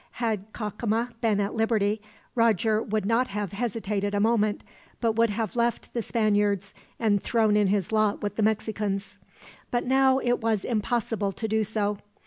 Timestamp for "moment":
4.19-4.63